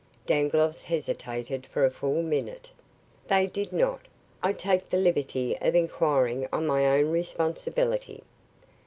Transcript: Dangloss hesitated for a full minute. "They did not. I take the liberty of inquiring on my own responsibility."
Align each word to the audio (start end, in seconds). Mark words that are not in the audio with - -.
Dangloss 0.25 0.81
hesitated 0.81 1.67
for 1.67 1.85
a 1.85 1.91
full 1.91 2.23
minute. 2.23 2.71
"They 3.27 3.45
did 3.45 3.71
not. 3.71 4.01
I 4.41 4.51
take 4.51 4.89
the 4.89 4.97
liberty 4.97 5.55
of 5.61 5.75
inquiring 5.75 6.47
on 6.51 6.65
my 6.65 6.87
own 6.87 7.11
responsibility." 7.11 8.23